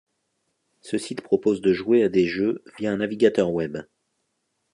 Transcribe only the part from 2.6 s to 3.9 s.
via un navigateur web.